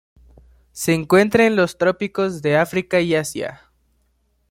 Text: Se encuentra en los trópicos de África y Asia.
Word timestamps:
Se 0.71 0.95
encuentra 0.95 1.45
en 1.45 1.55
los 1.55 1.77
trópicos 1.77 2.41
de 2.41 2.57
África 2.57 3.01
y 3.01 3.13
Asia. 3.13 3.69